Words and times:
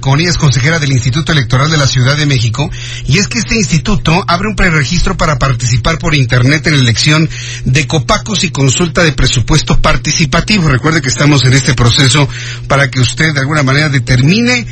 Es 0.00 0.38
consejera 0.38 0.78
del 0.78 0.92
Instituto 0.92 1.30
Electoral 1.30 1.70
de 1.70 1.76
la 1.76 1.86
Ciudad 1.86 2.16
de 2.16 2.24
México 2.24 2.70
y 3.06 3.18
es 3.18 3.28
que 3.28 3.38
este 3.38 3.54
instituto 3.54 4.24
abre 4.26 4.48
un 4.48 4.56
preregistro 4.56 5.14
para 5.14 5.38
participar 5.38 5.98
por 5.98 6.14
internet 6.14 6.66
en 6.66 6.72
la 6.72 6.80
elección 6.80 7.28
de 7.66 7.86
copacos 7.86 8.42
y 8.42 8.50
consulta 8.50 9.04
de 9.04 9.12
presupuesto 9.12 9.78
participativo. 9.80 10.68
Recuerde 10.68 11.02
que 11.02 11.10
estamos 11.10 11.44
en 11.44 11.52
este 11.52 11.74
proceso 11.74 12.26
para 12.66 12.90
que 12.90 12.98
usted 12.98 13.34
de 13.34 13.40
alguna 13.40 13.62
manera 13.62 13.90
determine 13.90 14.66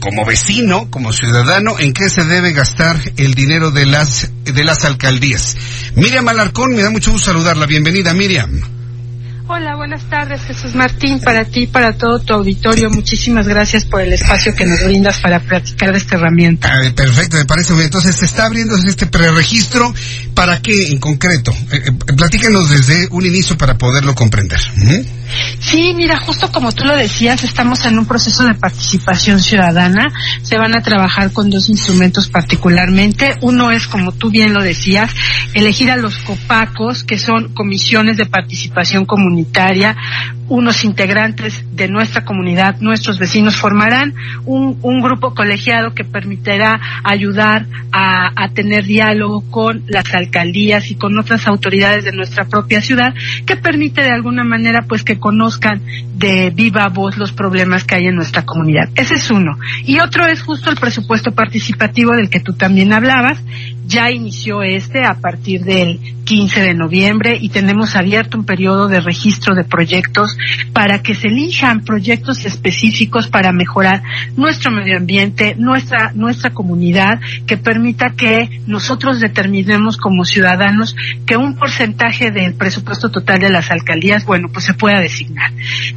como 0.00 0.26
vecino, 0.26 0.90
como 0.90 1.12
ciudadano, 1.12 1.78
en 1.78 1.94
qué 1.94 2.10
se 2.10 2.24
debe 2.24 2.52
gastar 2.52 3.00
el 3.16 3.34
dinero 3.34 3.70
de 3.70 3.86
las 3.86 4.30
de 4.44 4.64
las 4.64 4.84
alcaldías. 4.84 5.56
Miriam 5.94 6.28
Alarcón, 6.28 6.74
me 6.74 6.82
da 6.82 6.90
mucho 6.90 7.10
gusto 7.10 7.32
saludarla. 7.32 7.64
Bienvenida, 7.64 8.12
Miriam. 8.12 8.77
Hola, 9.50 9.76
buenas 9.76 10.02
tardes, 10.10 10.42
Jesús 10.42 10.74
Martín, 10.74 11.20
para 11.20 11.46
ti, 11.46 11.66
para 11.66 11.96
todo 11.96 12.18
tu 12.18 12.34
auditorio. 12.34 12.90
Muchísimas 12.90 13.48
gracias 13.48 13.86
por 13.86 14.02
el 14.02 14.12
espacio 14.12 14.54
que 14.54 14.66
nos 14.66 14.84
brindas 14.84 15.20
para 15.20 15.40
practicar 15.40 15.90
de 15.90 15.96
esta 15.96 16.16
herramienta. 16.16 16.70
Ah, 16.70 16.92
perfecto, 16.94 17.38
me 17.38 17.46
parece 17.46 17.72
bien. 17.72 17.86
Entonces, 17.86 18.14
se 18.14 18.26
está 18.26 18.44
abriendo 18.44 18.76
este 18.76 19.06
preregistro. 19.06 19.94
¿Para 20.34 20.60
qué 20.60 20.88
en 20.88 21.00
concreto? 21.00 21.50
Eh, 21.72 21.82
eh, 21.86 21.92
platícanos 22.14 22.68
desde 22.68 23.08
un 23.10 23.24
inicio 23.24 23.56
para 23.56 23.78
poderlo 23.78 24.14
comprender. 24.14 24.60
Sí, 25.60 25.92
mira, 25.94 26.18
justo 26.18 26.50
como 26.50 26.72
tú 26.72 26.84
lo 26.84 26.96
decías, 26.96 27.44
estamos 27.44 27.84
en 27.86 27.98
un 27.98 28.06
proceso 28.06 28.44
de 28.44 28.54
participación 28.54 29.40
ciudadana. 29.40 30.06
Se 30.42 30.56
van 30.56 30.76
a 30.76 30.82
trabajar 30.82 31.32
con 31.32 31.50
dos 31.50 31.68
instrumentos 31.68 32.28
particularmente. 32.28 33.36
Uno 33.42 33.70
es, 33.70 33.86
como 33.86 34.12
tú 34.12 34.30
bien 34.30 34.54
lo 34.54 34.62
decías, 34.62 35.12
elegir 35.54 35.90
a 35.90 35.96
los 35.96 36.18
copacos, 36.18 37.04
que 37.04 37.18
son 37.18 37.52
comisiones 37.54 38.16
de 38.16 38.26
participación 38.26 39.04
comunitaria 39.04 39.96
unos 40.48 40.84
integrantes 40.84 41.64
de 41.74 41.88
nuestra 41.88 42.24
comunidad, 42.24 42.76
nuestros 42.80 43.18
vecinos, 43.18 43.56
formarán 43.56 44.14
un, 44.44 44.78
grupo 45.00 45.34
colegiado 45.34 45.94
que 45.94 46.04
permitirá 46.04 46.80
ayudar 47.04 47.66
a, 47.92 48.30
a, 48.34 48.48
tener 48.48 48.84
diálogo 48.84 49.44
con 49.50 49.84
las 49.86 50.12
alcaldías 50.12 50.90
y 50.90 50.96
con 50.96 51.16
otras 51.18 51.46
autoridades 51.46 52.04
de 52.04 52.12
nuestra 52.12 52.46
propia 52.46 52.80
ciudad, 52.80 53.14
que 53.46 53.56
permite 53.56 54.02
de 54.02 54.10
alguna 54.10 54.42
manera 54.42 54.82
pues 54.88 55.04
que 55.04 55.18
conozcan 55.18 55.82
de 56.18 56.50
viva 56.50 56.88
voz 56.88 57.16
los 57.16 57.32
problemas 57.32 57.84
que 57.84 57.94
hay 57.94 58.06
en 58.06 58.16
nuestra 58.16 58.44
comunidad. 58.44 58.88
Ese 58.96 59.14
es 59.14 59.30
uno. 59.30 59.56
Y 59.84 60.00
otro 60.00 60.26
es 60.26 60.42
justo 60.42 60.70
el 60.70 60.76
presupuesto 60.76 61.32
participativo 61.32 62.12
del 62.12 62.28
que 62.28 62.40
tú 62.40 62.54
también 62.54 62.92
hablabas. 62.92 63.40
Ya 63.86 64.10
inició 64.10 64.62
este 64.62 65.04
a 65.04 65.14
partir 65.14 65.62
del 65.64 65.98
15 66.24 66.60
de 66.60 66.74
noviembre 66.74 67.38
y 67.40 67.48
tenemos 67.48 67.96
abierto 67.96 68.36
un 68.36 68.44
periodo 68.44 68.88
de 68.88 69.00
registro 69.00 69.54
de 69.54 69.64
proyectos 69.64 70.36
para 70.72 71.02
que 71.02 71.14
se 71.14 71.28
elijan 71.28 71.84
proyectos 71.84 72.44
específicos 72.44 73.28
para 73.28 73.52
mejorar 73.52 74.02
nuestro 74.36 74.70
medio 74.70 74.96
ambiente, 74.96 75.54
nuestra, 75.56 76.12
nuestra 76.14 76.50
comunidad, 76.50 77.20
que 77.46 77.56
permita 77.56 78.10
que 78.16 78.62
nosotros 78.66 79.20
determinemos 79.20 79.96
como 79.96 80.24
ciudadanos 80.24 80.94
que 81.26 81.36
un 81.36 81.56
porcentaje 81.56 82.30
del 82.30 82.54
presupuesto 82.54 83.10
total 83.10 83.38
de 83.38 83.50
las 83.50 83.70
alcaldías, 83.70 84.24
bueno, 84.24 84.48
pues 84.52 84.64
se 84.64 84.74
pueda 84.74 85.00
designar. 85.00 85.52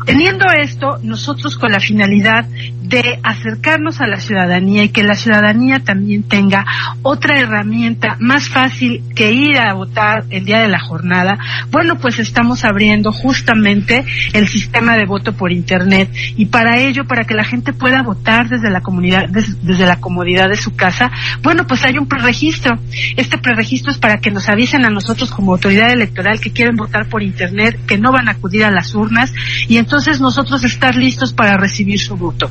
Teniendo 0.05 0.45
esto, 0.61 0.99
nosotros 1.03 1.57
con 1.57 1.71
la 1.71 1.79
finalidad 1.79 2.45
de 2.81 3.19
acercarnos 3.23 4.01
a 4.01 4.07
la 4.07 4.19
ciudadanía 4.19 4.83
y 4.83 4.89
que 4.89 5.03
la 5.03 5.15
ciudadanía 5.15 5.79
también 5.79 6.23
tenga 6.23 6.65
otra 7.01 7.39
herramienta 7.39 8.17
más 8.19 8.49
fácil 8.49 9.01
que 9.15 9.31
ir 9.31 9.57
a 9.57 9.73
votar 9.73 10.25
el 10.29 10.43
día 10.43 10.59
de 10.59 10.67
la 10.67 10.79
jornada, 10.79 11.37
bueno, 11.71 11.97
pues 11.99 12.19
estamos 12.19 12.65
abriendo 12.65 13.11
justamente 13.13 14.03
el 14.33 14.47
sistema 14.47 14.95
de 14.95 15.05
voto 15.05 15.33
por 15.33 15.51
internet 15.51 16.09
y 16.35 16.45
para 16.45 16.79
ello, 16.79 17.05
para 17.05 17.23
que 17.23 17.33
la 17.33 17.43
gente 17.43 17.73
pueda 17.73 18.01
votar 18.03 18.49
desde 18.49 18.69
la 18.69 18.81
comunidad, 18.81 19.29
desde, 19.29 19.53
desde 19.61 19.85
la 19.85 19.99
comodidad 19.99 20.49
de 20.49 20.57
su 20.57 20.75
casa, 20.75 21.11
bueno, 21.41 21.65
pues 21.67 21.83
hay 21.83 21.97
un 21.97 22.07
preregistro. 22.07 22.77
Este 23.17 23.37
preregistro 23.37 23.91
es 23.91 23.97
para 23.97 24.17
que 24.17 24.31
nos 24.31 24.49
avisen 24.49 24.85
a 24.85 24.89
nosotros 24.89 25.31
como 25.31 25.53
autoridad 25.53 25.91
electoral 25.91 26.39
que 26.39 26.51
quieren 26.51 26.75
votar 26.75 27.07
por 27.07 27.23
internet, 27.23 27.79
que 27.87 27.97
no 27.97 28.11
van 28.11 28.27
a 28.27 28.31
acudir 28.31 28.63
a 28.63 28.71
las 28.71 28.93
urnas 28.95 29.33
y 29.67 29.77
entonces 29.77 30.19
nosotros 30.19 30.63
estar 30.63 30.95
listos 30.95 31.33
para 31.33 31.57
recibir 31.57 31.99
su 31.99 32.15
voto. 32.15 32.49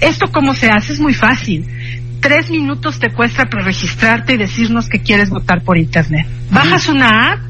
Esto 0.00 0.26
cómo 0.32 0.54
se 0.54 0.70
hace 0.70 0.92
es 0.92 1.00
muy 1.00 1.14
fácil. 1.14 1.66
Tres 2.20 2.50
minutos 2.50 2.98
te 2.98 3.10
cuesta 3.10 3.46
preregistrarte 3.46 4.34
y 4.34 4.36
decirnos 4.36 4.88
que 4.88 5.00
quieres 5.00 5.30
votar 5.30 5.62
por 5.62 5.78
internet. 5.78 6.26
Bajas 6.50 6.88
una 6.88 7.32
app 7.32 7.49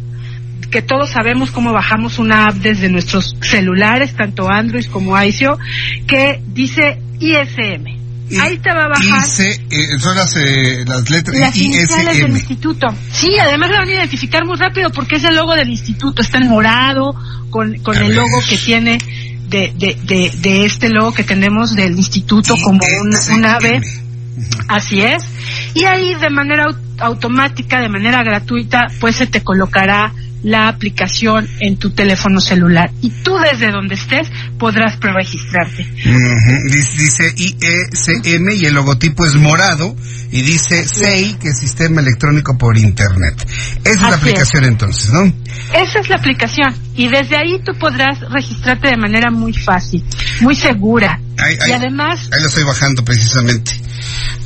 que 0.71 0.83
todos 0.83 1.11
sabemos 1.11 1.51
cómo 1.51 1.73
bajamos 1.73 2.19
una 2.19 2.47
app 2.47 2.55
desde 2.57 2.89
nuestros 2.89 3.37
celulares, 3.43 4.15
tanto 4.15 4.49
Android 4.51 4.87
como 4.87 5.21
ICO, 5.23 5.59
que 6.07 6.41
dice 6.49 6.99
ISM. 7.19 8.01
Ahí 8.41 8.59
te 8.59 8.71
va 8.73 8.85
a 8.85 8.89
bajar. 8.89 9.25
eh, 9.41 9.99
son 9.99 10.15
las, 10.17 10.37
eh, 10.37 10.85
las 10.87 11.11
letras 11.11 11.37
las 11.37 11.57
iniciales 11.57 12.15
ISM. 12.17 12.23
del 12.23 12.31
instituto. 12.37 12.87
Sí, 13.13 13.37
además 13.41 13.71
la 13.71 13.79
van 13.81 13.89
a 13.89 13.93
identificar 13.93 14.45
muy 14.47 14.57
rápido 14.57 14.91
porque 14.91 15.17
es 15.17 15.25
el 15.25 15.35
logo 15.35 15.55
del 15.57 15.69
instituto. 15.69 16.23
Está 16.23 16.39
en 16.39 16.49
morado, 16.49 17.13
con, 17.51 17.75
con 17.81 17.97
el 17.97 18.15
logo 18.15 18.39
que 18.49 18.57
tiene 18.57 18.99
de, 19.49 19.73
de, 19.77 19.99
de, 20.05 20.31
de, 20.39 20.65
este 20.65 20.89
logo 20.91 21.13
que 21.13 21.25
tenemos 21.25 21.75
del 21.75 21.97
instituto 21.97 22.55
como 22.63 22.79
un, 22.79 23.37
un 23.37 23.45
ave. 23.45 23.81
Así 24.69 25.01
es. 25.03 25.25
Y 25.75 25.85
ahí 25.85 26.15
de 26.15 26.31
manera 26.31 26.67
automática, 26.99 27.81
de 27.81 27.89
manera 27.89 28.23
gratuita, 28.23 28.87
pues 29.01 29.17
se 29.17 29.27
te 29.27 29.43
colocará 29.43 30.13
la 30.43 30.69
aplicación 30.69 31.49
en 31.61 31.77
tu 31.77 31.91
teléfono 31.91 32.41
celular 32.41 32.91
y 33.03 33.11
tú 33.11 33.37
desde 33.39 33.71
donde 33.71 33.95
estés 33.95 34.29
podrás 34.59 34.97
preregistrarte. 34.97 35.83
Uh 35.83 36.09
-huh. 36.09 36.71
Dice 36.71 37.35
IECM 37.37 38.51
y 38.51 38.65
el 38.67 38.75
logotipo 38.75 39.25
es 39.27 39.35
morado 39.35 39.95
y 40.31 40.43
dice 40.43 40.87
SEI, 40.87 41.35
que 41.35 41.49
es 41.49 41.59
Sistema 41.59 42.01
Electrónico 42.01 42.57
por 42.57 42.79
Internet. 42.79 43.35
Esa 43.85 43.91
es 43.91 44.01
la 44.01 44.17
aplicación 44.17 44.65
es. 44.65 44.69
entonces, 44.71 45.13
¿no? 45.13 45.33
Esa 45.75 46.01
es 46.01 46.09
la 46.09 46.17
aplicación 46.17 46.75
y 46.95 47.09
desde 47.09 47.37
ahí 47.37 47.61
tú 47.65 47.73
podrás 47.79 48.21
registrarte 48.31 48.89
de 48.89 48.97
manera 48.97 49.31
muy 49.31 49.53
fácil, 49.53 50.05
muy 50.41 50.55
segura. 50.55 51.21
Ahí, 51.43 51.57
ahí, 51.61 51.71
y 51.71 51.73
además... 51.73 52.29
Ahí 52.33 52.41
lo 52.41 52.49
estoy 52.49 52.65
bajando 52.65 53.05
precisamente 53.05 53.73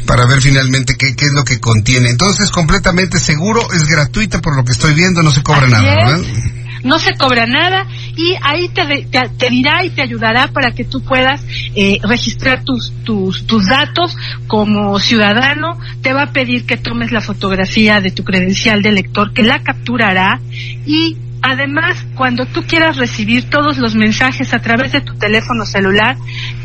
para 0.06 0.26
ver 0.26 0.40
finalmente 0.40 0.96
qué, 0.96 1.16
qué, 1.16 1.26
es 1.26 1.32
lo 1.32 1.44
que 1.44 1.60
contiene. 1.60 2.10
Entonces, 2.10 2.50
completamente 2.50 3.18
seguro, 3.18 3.60
es 3.72 3.86
gratuita 3.86 4.40
por 4.40 4.56
lo 4.56 4.64
que 4.64 4.72
estoy 4.72 4.94
viendo, 4.94 5.22
no 5.22 5.30
se 5.30 5.42
cobra 5.42 5.62
Así 5.62 5.72
nada, 5.72 5.92
es. 5.92 5.96
¿verdad? 5.96 6.54
No 6.84 6.98
se 6.98 7.14
cobra 7.14 7.46
nada 7.46 7.86
y 8.14 8.34
ahí 8.42 8.68
te, 8.68 8.84
te, 9.10 9.28
te, 9.38 9.48
dirá 9.48 9.84
y 9.86 9.90
te 9.90 10.02
ayudará 10.02 10.48
para 10.48 10.72
que 10.72 10.84
tú 10.84 11.02
puedas 11.02 11.42
eh, 11.74 11.98
registrar 12.02 12.62
tus, 12.62 12.92
tus, 13.04 13.46
tus 13.46 13.66
datos 13.66 14.14
como 14.46 14.98
ciudadano. 15.00 15.78
Te 16.02 16.12
va 16.12 16.24
a 16.24 16.32
pedir 16.32 16.66
que 16.66 16.76
tomes 16.76 17.10
la 17.10 17.22
fotografía 17.22 18.02
de 18.02 18.10
tu 18.10 18.22
credencial 18.22 18.82
de 18.82 18.92
lector, 18.92 19.32
que 19.32 19.42
la 19.42 19.62
capturará 19.62 20.40
y 20.84 21.16
Además, 21.46 22.02
cuando 22.14 22.46
tú 22.46 22.62
quieras 22.62 22.96
recibir 22.96 23.50
todos 23.50 23.76
los 23.76 23.94
mensajes 23.94 24.54
a 24.54 24.60
través 24.60 24.92
de 24.92 25.02
tu 25.02 25.12
teléfono 25.14 25.66
celular, 25.66 26.16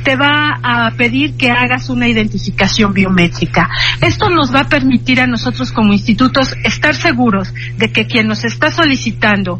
te 0.05 0.15
va 0.15 0.57
a 0.63 0.91
pedir 0.91 1.35
que 1.35 1.51
hagas 1.51 1.89
una 1.89 2.07
identificación 2.07 2.93
biométrica. 2.93 3.69
Esto 3.99 4.29
nos 4.29 4.55
va 4.55 4.61
a 4.61 4.69
permitir 4.69 5.19
a 5.19 5.27
nosotros 5.27 5.73
como 5.73 5.91
institutos 5.91 6.55
estar 6.63 6.95
seguros 6.95 7.53
de 7.75 7.91
que 7.91 8.07
quien 8.07 8.29
nos 8.29 8.45
está 8.45 8.71
solicitando 8.71 9.59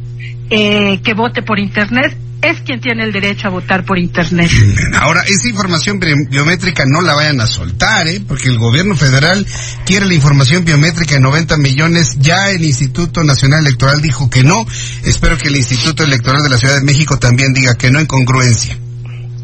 eh, 0.50 1.02
que 1.04 1.14
vote 1.14 1.42
por 1.42 1.60
Internet 1.60 2.16
es 2.42 2.62
quien 2.62 2.80
tiene 2.80 3.04
el 3.04 3.12
derecho 3.12 3.48
a 3.48 3.52
votar 3.52 3.86
por 3.86 3.98
Internet. 3.98 4.52
Ahora, 5.00 5.22
esa 5.22 5.50
información 5.50 6.00
biométrica 6.30 6.84
no 6.88 7.02
la 7.02 7.16
vayan 7.16 7.42
a 7.42 7.48
soltar, 7.48 8.08
¿eh? 8.08 8.22
Porque 8.26 8.50
el 8.50 8.58
gobierno 8.58 8.96
federal 8.96 9.46
quiere 9.86 10.06
la 10.06 10.14
información 10.14 10.66
biométrica 10.66 11.16
de 11.16 11.22
90 11.22 11.58
millones. 11.58 12.18
Ya 12.20 12.50
el 12.52 12.64
Instituto 12.64 13.24
Nacional 13.24 13.62
Electoral 13.66 14.02
dijo 14.02 14.30
que 14.30 14.44
no. 14.44 14.66
Espero 15.04 15.38
que 15.38 15.50
el 15.50 15.56
Instituto 15.56 16.04
Electoral 16.04 16.44
de 16.44 16.50
la 16.50 16.58
Ciudad 16.58 16.76
de 16.76 16.84
México 16.84 17.18
también 17.20 17.54
diga 17.54 17.76
que 17.76 17.92
no 17.92 18.00
en 18.00 18.06
congruencia. 18.06 18.78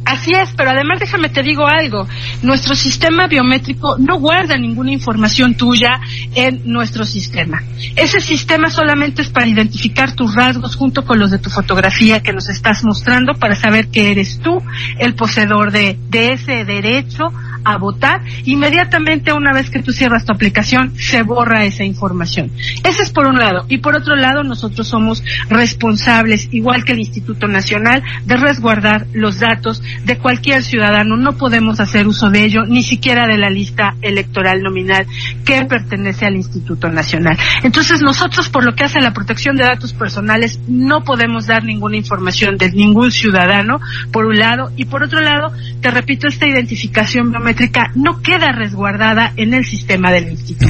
Así 0.06 0.32
es, 0.34 0.50
pero 0.56 0.70
además 0.70 1.00
déjame 1.00 1.30
te 1.30 1.42
digo 1.42 1.68
algo. 1.68 2.08
Nuestro 2.44 2.76
sistema 2.76 3.28
biométrico 3.28 3.98
no 3.98 4.20
guarda 4.20 4.56
ninguna 4.56 4.92
información 4.92 5.56
tuya 5.56 6.00
en 6.36 6.62
nuestro 6.66 7.06
sistema. 7.06 7.64
Ese 7.96 8.22
sistema 8.22 8.70
solamente 8.70 9.24
es 9.24 9.30
para 9.30 9.48
identificar 9.48 10.14
tus 10.14 10.36
rasgos 10.36 10.76
junto 10.76 11.06
con 11.06 11.18
los 11.18 11.32
de 11.32 11.40
tu 11.40 11.50
fotografía 11.50 12.22
que 12.22 12.34
nos 12.34 12.50
estás 12.50 12.84
mostrando 12.84 13.34
para 13.34 13.56
saber 13.56 13.88
que 13.88 14.12
eres 14.12 14.40
tú 14.40 14.62
el 15.00 15.16
poseedor 15.16 15.72
de, 15.72 15.98
de 16.10 16.34
ese 16.34 16.66
derecho 16.66 17.32
a 17.66 17.78
votar, 17.78 18.22
inmediatamente 18.46 19.34
una 19.34 19.52
vez 19.52 19.70
que 19.70 19.82
tú 19.82 19.92
cierras 19.92 20.24
tu 20.24 20.32
aplicación, 20.32 20.94
se 20.98 21.24
borra 21.24 21.66
esa 21.66 21.84
información. 21.84 22.52
Ese 22.84 23.04
es 23.04 23.12
por 23.12 23.26
un 23.28 23.40
lado. 23.40 23.66
Y 23.68 23.80
por 23.80 23.96
otro 23.96 24.16
lado, 24.16 24.44
nosotros 24.44 24.88
somos 24.88 25.24
responsables, 25.50 26.48
igual 26.52 26.86
que 26.86 26.94
el 26.94 27.00
Instituto 27.00 27.48
Nacional, 27.48 28.04
de 28.26 28.38
resguardar 28.38 29.08
los 29.14 29.40
datos 29.40 29.82
de 30.06 30.18
cualquier 30.18 30.64
ciudadano. 30.64 31.18
No 31.18 31.34
podemos 31.34 31.80
hacer 31.80 32.08
uso 32.08 32.30
de 32.30 32.44
ello, 32.44 32.66
ni 32.68 32.84
siquiera 32.84 33.26
de 33.26 33.38
la 33.38 33.50
lista 33.50 33.96
electoral 34.02 34.62
nominal 34.62 35.08
que 35.44 35.66
pertenece 35.66 36.26
al 36.26 36.36
Instituto 36.36 36.90
Nacional. 36.90 37.38
Entonces, 37.64 38.02
nosotros, 38.02 38.50
por 38.50 38.64
lo 38.64 38.76
que 38.76 38.84
hace 38.84 39.02
la 39.02 39.14
protección 39.14 39.56
de 39.56 39.64
datos 39.64 39.94
personales, 39.94 40.60
no 40.68 41.04
podemos 41.04 41.48
dar 41.48 41.64
ninguna 41.64 41.98
información 41.98 42.58
de 42.58 42.72
ningún 42.72 43.12
ciudadano, 43.12 43.80
por 44.12 44.26
un 44.28 44.38
lado, 44.38 44.72
y 44.78 44.86
por 44.86 45.02
otro 45.04 45.20
lado, 45.20 45.52
te 45.82 45.90
repito, 45.90 46.28
esta 46.28 46.48
identificación 46.48 47.32
biométrica 47.32 47.55
no 47.96 48.22
queda 48.22 48.52
resguardada 48.52 49.34
en 49.36 49.54
el 49.54 49.66
sistema 49.66 50.12
del 50.12 50.30
instituto. 50.30 50.68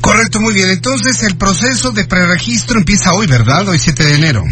Correcto, 0.00 0.40
muy 0.40 0.54
bien. 0.54 0.70
Entonces 0.70 1.22
el 1.22 1.36
proceso 1.36 1.92
de 1.92 2.04
preregistro 2.04 2.78
empieza 2.78 3.12
hoy, 3.12 3.26
¿verdad? 3.26 3.68
Hoy 3.68 3.78
7 3.78 4.04
de 4.04 4.14
enero. 4.14 4.44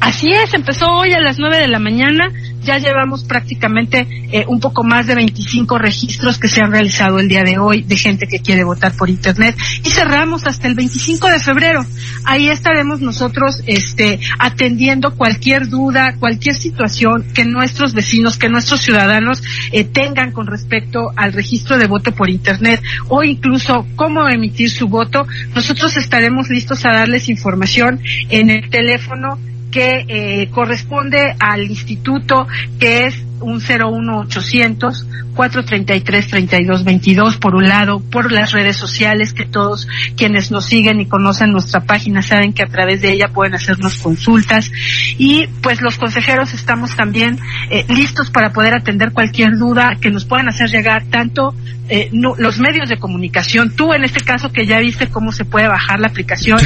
Así 0.00 0.28
es, 0.32 0.52
empezó 0.54 0.86
hoy 0.86 1.12
a 1.12 1.20
las 1.20 1.38
9 1.38 1.58
de 1.58 1.68
la 1.68 1.78
mañana 1.78 2.32
ya 2.62 2.78
llevamos 2.78 3.24
prácticamente 3.24 4.06
eh, 4.32 4.44
un 4.46 4.60
poco 4.60 4.84
más 4.84 5.06
de 5.06 5.14
25 5.14 5.78
registros 5.78 6.38
que 6.38 6.48
se 6.48 6.60
han 6.60 6.72
realizado 6.72 7.18
el 7.18 7.28
día 7.28 7.42
de 7.42 7.58
hoy 7.58 7.82
de 7.82 7.96
gente 7.96 8.26
que 8.26 8.40
quiere 8.40 8.64
votar 8.64 8.96
por 8.96 9.10
internet 9.10 9.56
y 9.84 9.90
cerramos 9.90 10.46
hasta 10.46 10.68
el 10.68 10.74
25 10.74 11.28
de 11.28 11.40
febrero. 11.40 11.84
Ahí 12.24 12.48
estaremos 12.48 13.00
nosotros 13.00 13.62
este 13.66 14.20
atendiendo 14.38 15.16
cualquier 15.16 15.68
duda, 15.68 16.16
cualquier 16.18 16.54
situación 16.54 17.24
que 17.34 17.44
nuestros 17.44 17.94
vecinos, 17.94 18.38
que 18.38 18.48
nuestros 18.48 18.80
ciudadanos 18.80 19.42
eh, 19.72 19.84
tengan 19.84 20.32
con 20.32 20.46
respecto 20.46 21.12
al 21.16 21.32
registro 21.32 21.78
de 21.78 21.86
voto 21.86 22.12
por 22.12 22.28
internet 22.28 22.82
o 23.08 23.22
incluso 23.22 23.86
cómo 23.96 24.28
emitir 24.28 24.70
su 24.70 24.88
voto. 24.88 25.26
Nosotros 25.54 25.96
estaremos 25.96 26.48
listos 26.48 26.84
a 26.84 26.92
darles 26.92 27.28
información 27.28 28.00
en 28.28 28.50
el 28.50 28.68
teléfono 28.70 29.38
que 29.70 30.04
eh, 30.08 30.48
corresponde 30.50 31.34
al 31.38 31.62
instituto 31.62 32.46
que 32.78 33.06
es 33.06 33.24
un 33.40 33.58
01800 33.58 35.06
433 35.34 36.26
3222 36.26 37.36
por 37.38 37.54
un 37.54 37.68
lado, 37.68 38.00
por 38.00 38.32
las 38.32 38.52
redes 38.52 38.76
sociales 38.76 39.32
que 39.32 39.46
todos 39.46 39.88
quienes 40.16 40.50
nos 40.50 40.66
siguen 40.66 41.00
y 41.00 41.06
conocen 41.06 41.52
nuestra 41.52 41.80
página 41.80 42.20
saben 42.22 42.52
que 42.52 42.62
a 42.62 42.66
través 42.66 43.00
de 43.00 43.12
ella 43.12 43.28
pueden 43.28 43.54
hacernos 43.54 43.96
consultas. 43.98 44.70
Y 45.18 45.46
pues 45.62 45.80
los 45.80 45.96
consejeros 45.98 46.52
estamos 46.52 46.96
también 46.96 47.38
eh, 47.70 47.84
listos 47.88 48.30
para 48.30 48.52
poder 48.52 48.74
atender 48.74 49.12
cualquier 49.12 49.56
duda 49.56 49.96
que 50.00 50.10
nos 50.10 50.24
puedan 50.24 50.48
hacer 50.48 50.68
llegar 50.68 51.04
tanto 51.06 51.54
eh, 51.92 52.08
no, 52.12 52.36
los 52.38 52.58
medios 52.58 52.88
de 52.88 52.98
comunicación, 52.98 53.74
tú 53.74 53.92
en 53.92 54.04
este 54.04 54.20
caso 54.20 54.52
que 54.52 54.64
ya 54.64 54.78
viste 54.78 55.08
cómo 55.08 55.32
se 55.32 55.44
puede 55.44 55.66
bajar 55.66 55.98
la 55.98 56.06
aplicación, 56.06 56.60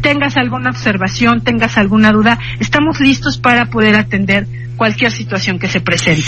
tengas 0.00 0.36
alguna 0.36 0.70
observación, 0.70 1.42
tengas 1.42 1.76
alguna 1.76 2.12
duda, 2.12 2.38
estamos 2.60 3.00
listos 3.00 3.38
para 3.38 3.66
poder 3.66 3.96
atender 3.96 4.46
cualquier 4.76 5.10
situación 5.10 5.58
que 5.58 5.68
se 5.68 5.80
presente. 5.80 6.24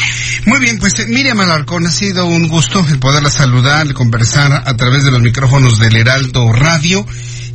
Muy 0.46 0.58
bien, 0.58 0.78
pues 0.80 0.98
eh, 0.98 1.06
Miriam 1.06 1.40
Alarcón, 1.40 1.86
ha 1.86 1.90
sido 1.90 2.26
un 2.26 2.48
gusto 2.48 2.84
el 2.90 2.98
poderla 2.98 3.30
saludar, 3.30 3.86
el 3.86 3.94
conversar 3.94 4.52
a 4.52 4.76
través 4.76 5.04
de 5.04 5.12
los 5.12 5.20
micrófonos 5.20 5.78
del 5.78 5.96
Heraldo 5.96 6.52
Radio 6.52 7.06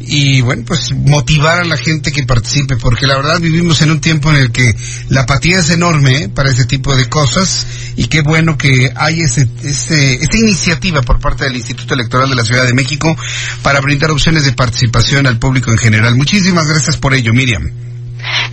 y 0.07 0.41
bueno, 0.41 0.63
pues 0.65 0.91
motivar 0.93 1.59
a 1.59 1.63
la 1.65 1.77
gente 1.77 2.11
que 2.11 2.23
participe, 2.23 2.77
porque 2.77 3.07
la 3.07 3.15
verdad 3.15 3.39
vivimos 3.39 3.81
en 3.81 3.91
un 3.91 4.01
tiempo 4.01 4.29
en 4.29 4.37
el 4.37 4.51
que 4.51 4.75
la 5.09 5.21
apatía 5.21 5.59
es 5.59 5.69
enorme 5.69 6.15
¿eh? 6.23 6.29
para 6.29 6.49
ese 6.49 6.65
tipo 6.65 6.95
de 6.95 7.09
cosas 7.09 7.65
y 7.95 8.05
qué 8.05 8.21
bueno 8.21 8.57
que 8.57 8.91
hay 8.95 9.21
ese, 9.21 9.47
ese, 9.63 10.15
esa 10.15 10.37
iniciativa 10.37 10.84
por 11.01 11.19
parte 11.19 11.45
del 11.45 11.55
Instituto 11.55 11.93
Electoral 11.93 12.29
de 12.29 12.35
la 12.35 12.43
Ciudad 12.43 12.65
de 12.65 12.73
México 12.73 13.15
para 13.61 13.81
brindar 13.81 14.11
opciones 14.11 14.45
de 14.45 14.53
participación 14.53 15.25
al 15.27 15.39
público 15.39 15.71
en 15.71 15.77
general. 15.77 16.15
Muchísimas 16.15 16.67
gracias 16.67 16.97
por 16.97 17.13
ello, 17.13 17.33
Miriam. 17.33 17.63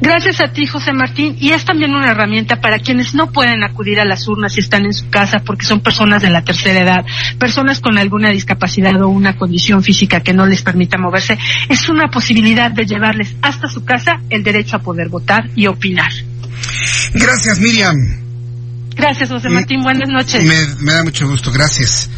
Gracias 0.01 0.41
a 0.41 0.53
ti, 0.53 0.67
José 0.67 0.93
Martín, 0.93 1.37
y 1.39 1.51
es 1.51 1.65
también 1.65 1.95
una 1.95 2.11
herramienta 2.11 2.61
para 2.61 2.79
quienes 2.79 3.15
no 3.15 3.31
pueden 3.31 3.63
acudir 3.63 4.01
a 4.01 4.05
las 4.05 4.27
urnas 4.29 4.53
si 4.53 4.61
están 4.61 4.85
en 4.85 4.93
su 4.93 5.09
casa 5.11 5.41
porque 5.45 5.65
son 5.65 5.81
personas 5.81 6.23
de 6.23 6.31
la 6.31 6.43
tercera 6.43 6.81
edad, 6.81 7.05
personas 7.39 7.81
con 7.81 7.99
alguna 7.99 8.31
discapacidad 8.31 9.01
o 9.01 9.09
una 9.09 9.37
condición 9.37 9.83
física 9.83 10.21
que 10.21 10.35
no 10.35 10.47
les 10.47 10.63
permita 10.63 10.99
moverse. 10.99 11.39
Es 11.69 11.89
una 11.89 12.09
posibilidad 12.09 12.71
de 12.71 12.87
llevarles 12.87 13.35
hasta 13.43 13.69
su 13.69 13.85
casa 13.85 14.21
el 14.31 14.43
derecho 14.43 14.77
a 14.77 14.81
poder 14.81 15.09
votar 15.09 15.49
y 15.55 15.67
opinar. 15.67 16.13
Gracias, 17.15 17.59
Miriam. 17.59 18.22
Gracias, 19.03 19.31
José 19.31 19.49
Martín. 19.49 19.83
Buenas 19.83 20.09
noches. 20.09 20.45
Me, 20.45 20.93
da 20.93 21.03
mucho 21.03 21.27
gusto. 21.27 21.51
Gracias. 21.51 22.09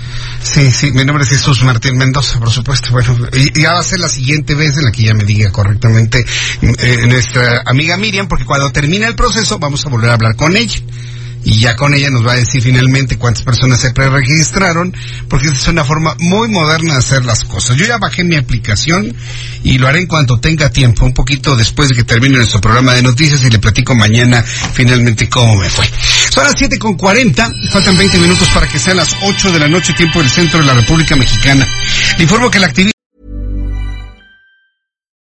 Sí, 0.43 0.71
sí, 0.71 0.93
mi 0.93 1.03
nombre 1.03 1.25
es 1.25 1.31
Jesús 1.31 1.65
Martín 1.65 1.97
Mendoza, 1.97 2.39
por 2.39 2.51
supuesto. 2.51 2.91
Bueno, 2.91 3.17
y, 3.33 3.59
ya 3.59 3.73
va 3.73 3.79
a 3.81 3.83
ser 3.83 4.01
la 4.01 4.09
siguiente 4.09 4.55
vez 4.55 4.77
en 4.77 4.85
la 4.85 4.93
que 4.93 5.03
ya 5.03 5.15
me 5.15 5.25
diga 5.25 5.51
correctamente 5.51 6.23
eh, 6.61 7.07
nuestra 7.07 7.63
amiga 7.65 7.97
Miriam, 7.97 8.29
porque 8.29 8.45
cuando 8.45 8.71
termine 8.71 9.07
el 9.07 9.15
proceso 9.15 9.59
vamos 9.59 9.87
a 9.87 9.89
volver 9.89 10.11
a 10.11 10.15
hablar 10.15 10.37
con 10.37 10.55
ella 10.59 10.79
y 11.45 11.61
ya 11.61 11.77
con 11.77 11.95
ella 11.95 12.11
nos 12.11 12.27
va 12.27 12.33
a 12.33 12.37
decir 12.37 12.63
finalmente 12.63 13.19
cuántas 13.19 13.43
personas 13.43 13.81
se 13.81 13.93
preregistraron, 13.93 14.95
porque 15.29 15.49
es 15.49 15.69
una 15.69 15.85
forma 15.85 16.17
muy 16.19 16.49
moderna 16.49 16.95
de 16.95 16.99
hacer 16.99 17.25
las 17.25 17.45
cosas. 17.45 17.77
Yo 17.77 17.87
ya 17.87 17.99
bajé 17.99 18.25
mi 18.25 18.37
aplicación 18.37 19.15
y 19.63 19.79
lo 19.79 19.87
haré 19.87 20.01
en 20.01 20.07
cuanto 20.07 20.41
tenga 20.41 20.71
tiempo, 20.71 21.05
un 21.05 21.13
poquito 21.13 21.57
después 21.57 21.89
de 21.89 21.95
que 21.95 22.05
termine 22.05 22.37
nuestro 22.37 22.61
programa 22.61 22.95
de 22.95 23.03
noticias 23.03 23.43
y 23.45 23.51
le 23.51 23.59
platico 23.59 23.95
mañana 23.95 24.43
finalmente 24.43 25.29
cómo 25.29 25.57
me 25.57 25.69
fue. 25.69 25.89
Son 26.31 26.45
las 26.45 26.55
siete 26.57 26.79
con 26.79 26.97
cuarenta, 26.97 27.51
faltan 27.71 27.97
20 27.97 28.19
minutos 28.19 28.49
para 28.49 28.67
que 28.67 28.79
sean 28.79 28.97
las 28.97 29.15
8 29.23 29.53
de 29.53 29.59
la 29.59 29.69
noche, 29.69 29.93
tiempo 29.93 30.21
del 30.21 30.31
centro 30.31 30.61
de 30.61 30.67
la 30.67 30.75
República 30.75 31.15
Mexicana. 31.15 31.67
Le 32.17 32.25
informo 32.25 32.51
que 32.51 32.59
la 32.59 32.67
actividad 32.67 32.94